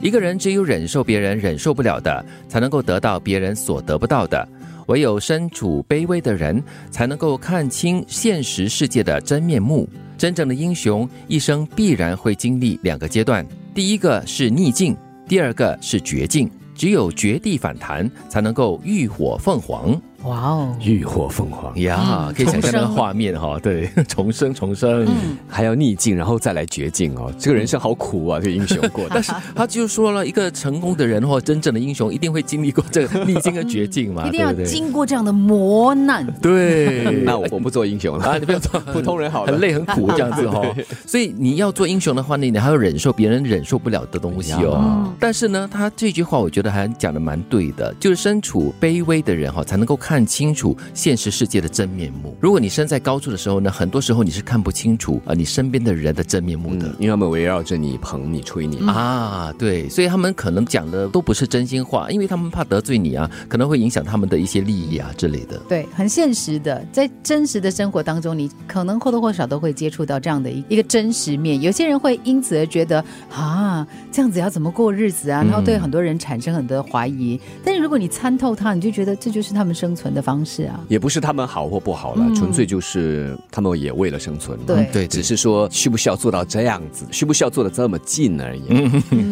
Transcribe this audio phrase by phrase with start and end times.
[0.00, 4.46] 一个人只有忍受别人忍受不了的，才能够得到别人所得不到的。
[4.86, 9.88] 唯有身处卑微的人，才能够看清现实世界的真面目。
[10.16, 14.96] 真正的英雄，一生必然会经历两个阶段：第一个是逆境，
[15.28, 16.50] 第二个是绝境。
[16.74, 20.00] 只有绝地反弹，才能够浴火凤凰。
[20.28, 21.74] 哇哦，浴火凤凰。
[21.80, 25.06] 呀，可以想象那个画面哈，对， 重生重生，
[25.48, 27.32] 还要逆境，然后再来绝境哦。
[27.38, 29.06] 这个人生好苦啊， 这个英雄过。
[29.08, 36.26] 但是他就说了一个成功的人或真正的英雄，一定会经历过这个逆境和绝境嘛， 一定要经过这样的磨难。
[36.42, 38.26] 对，那我不做英雄了。
[38.26, 38.78] 啊，你不要做。
[38.92, 40.62] 普通人好了，很累很苦这样子哈。
[41.06, 45.10] 所以你要做英雄的话呢，你还要忍受别人忍受不了的东西哦。
[45.18, 50.76] 但是呢，他这句话我觉得还讲的蛮对的，就是身处卑微的人哈，才能够看清楚。
[50.94, 52.36] 现实世界的真面目。
[52.40, 65.58] 如果你身在高处的时候呢，很多时候你是看不清楚啊，你身边的人的真面目的，因为他们围绕着你捧你吹你啊，对，所以他们可能讲的都不是真心话，因为他们怕得罪你啊，可能会影响他们的一些利益啊之类的。
[65.68, 71.60] 对，很现实的，在真实的生活当中，你可能或多或少都会接触到这样的一一个真实面。
[71.60, 75.42] 有些人会因此而觉得啊，这样子要怎么过日子啊？
[75.42, 77.40] 然后对很多人产生很多怀疑。
[77.64, 80.78] 但是如果你参透他，你就觉得这就是他们生存的方式啊。
[80.88, 84.56] 也不是他们好或不好了，纯粹就是他们也为了生存。
[84.64, 88.68] 对对，只是说需不需要做到这样子，需不需要做的这么近而已。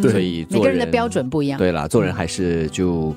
[0.02, 1.58] 所以每个人的标准不一样。
[1.58, 3.14] 对了，做人还是就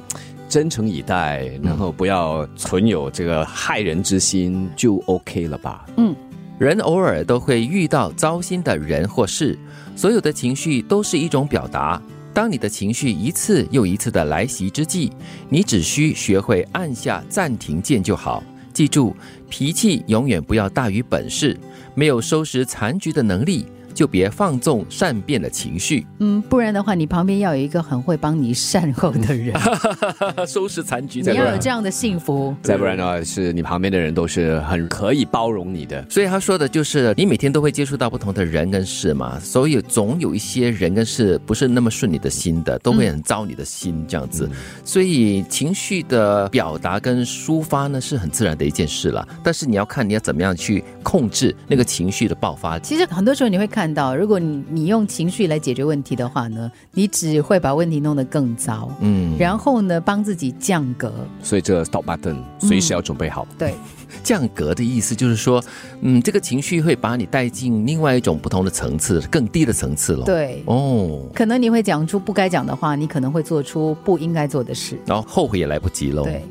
[0.48, 5.86] 真诚以待，然后不要存有这个害人之心，就 OK 了吧？
[5.98, 6.16] 嗯，
[6.60, 9.58] 人偶尔都会遇到糟心的人或事，
[9.96, 12.02] 所有的情绪都是一种表达。
[12.40, 15.12] 当你的情绪一次又一次的来袭之际，
[15.50, 18.42] 你只需学会按下暂停键就好。
[18.72, 19.14] 记住，
[19.50, 21.60] 脾气永远不要大于本事，
[21.96, 23.66] 没有收拾残局的能力。
[24.00, 29.54] 就别放纵善变的情绪，嗯，不然的话，你旁边要有一个很会帮你善后的人，
[30.48, 31.20] 收拾残局。
[31.20, 36.02] 你要有这样的幸福，再不然的话，是你旁边的人都是很可以包容你的。
[36.10, 44.50] 所以他说的就是，你每天都会接触到不同的人跟事嘛，所以总有一些人跟事不是那么顺你的心的，都会很糟你的心这样子。
[44.86, 49.28] 所以情绪的表达跟抒发呢，是很自然的一件事了。
[49.44, 52.80] 但是你要看你要怎么样去控制那个情绪的爆发。
[52.80, 53.89] 其实很多时候你会看。
[53.94, 58.92] 到，如果你你用情绪来解决问题的话呢，你只会把问题弄得更糟。
[59.02, 61.14] 嗯，然后呢，帮自己降格。
[61.42, 63.48] 所以这 stop button 随时要准备好。
[63.58, 63.74] 对，
[64.24, 65.64] 降格的意思就是说，
[66.02, 70.26] 嗯，这个情绪会把你带进另外一种不同的层次，更低的层次了。
[70.26, 76.24] 对，哦，可能你会讲出不该讲的话，你可能会做出不应该做的事，然后后悔也来不及喽。
[76.24, 76.44] 对，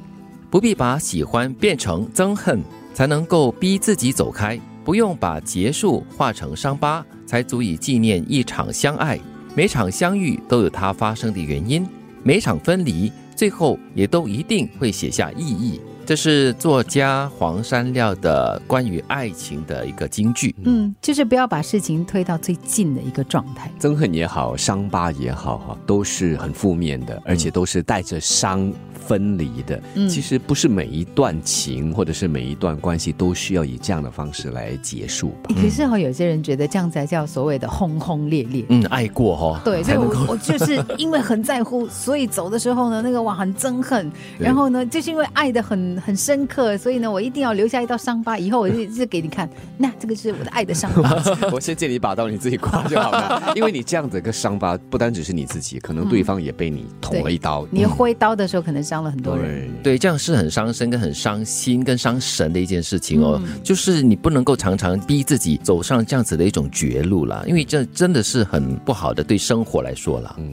[0.50, 2.62] 不必把喜欢变成憎恨，
[2.94, 4.59] 才能够逼自己走开。
[4.84, 9.19] 不用把结束化成伤疤，才足以纪念一场相爱。
[9.55, 11.87] 每场相遇都有它发生的原因，
[12.22, 15.81] 每场分离最后也都一定会写下意义。
[16.08, 20.54] 这是作家黄山料的关于爱情的一个金句。
[20.64, 23.70] 嗯，就是不要把事情推到最近的一个状态。
[23.78, 28.72] 憎恨也好，伤疤也好，哈，都是很负面的，而且都是带着伤。
[29.06, 35.54] 分离的，嗯其实不是每一段情或者是每一段关系都需要以这样的方式来结束吧？
[35.54, 38.66] 可是哈，有些人觉得这样才叫所谓的轰轰烈烈。
[38.69, 39.62] 嗯，爱过哈。
[39.64, 49.48] 对，所以我 我就是因为很在乎，所以走的时候呢，那个哇很憎恨， 然后呢，就是因为爱的很很深刻，所以呢，我一定要留下一道伤疤，以后我就就给你看，
[49.78, 51.16] 那这个是我的爱的伤疤。
[51.50, 53.54] 我先借你一把刀，你自己刮就好了。
[53.56, 57.66] 因为你这样子一个伤疤，不单只是你自己，可能对方也被你捅了一刀。
[57.70, 58.98] 你挥刀的时候，可能伤。
[58.98, 63.41] 伤了很多人，对，这样是很伤身、跟很伤心、跟伤神的一件事情哦。
[63.62, 70.34] 就是你不能够常常逼自己走上这样子的一种绝路了，因为这真的是很不好的，对生活来说了。
[70.41, 70.53] 嗯，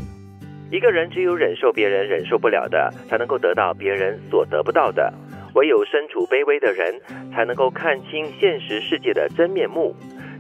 [0.72, 5.12] 一个人只有忍受别人忍受不了的，才能够得到别人所得不到的。
[5.56, 7.02] 唯有身处卑微的人，
[7.34, 9.96] 才能够看清现实世界的真面目。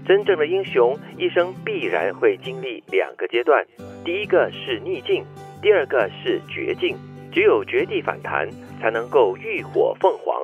[0.05, 3.65] 真正的英雄，一生必然会经历两个阶段，
[4.03, 5.25] 第一个是逆境，
[5.62, 6.95] 第二个是绝境。
[7.31, 8.47] 只有绝地反弹，
[8.79, 10.41] 才能够浴火凤凰。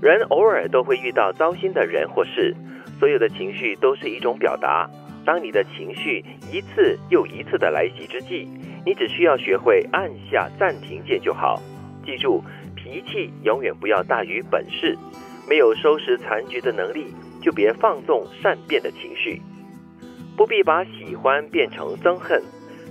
[0.00, 2.54] 人偶尔都会遇到糟心的人或事，
[2.98, 4.88] 所有的情绪都是一种表达。
[5.24, 8.48] 当你的情绪一次又一次的来袭之际，
[8.86, 11.60] 你只需要学会按下暂停键就好。
[12.06, 12.42] 记住，
[12.86, 14.96] 脾气永远不要大于本事。
[15.48, 17.12] 没有收拾残局的能力，
[17.42, 19.42] 就别放纵善变的情绪。
[20.36, 22.40] 不必把喜欢变成憎恨，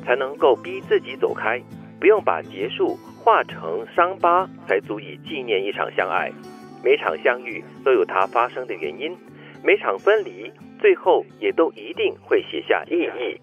[0.03, 1.61] 才能够逼自己走开。
[1.97, 6.29] 不用把结束化成伤疤，才足以纪念一场相爱。
[6.83, 9.15] 每场相遇都有它发生的原因，
[9.63, 10.51] 每场分离
[10.81, 13.39] 最后也都一定会写下意义。